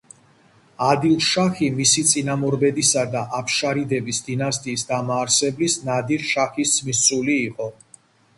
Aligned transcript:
ადილ-შაჰი 0.85 1.67
მისი 1.79 2.03
წინამორბედისა 2.11 3.03
და 3.17 3.21
აფშარიდების 3.41 4.23
დინასტიის 4.31 4.87
დამაარსებლის 4.93 5.77
ნადირ-შაჰის 5.91 6.75
ძმისწული 6.81 7.39
იყო. 7.47 7.71